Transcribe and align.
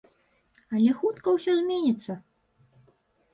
Але 0.77 0.95
хутка 1.01 1.33
ўсё 1.35 1.51
зменіцца. 1.59 2.17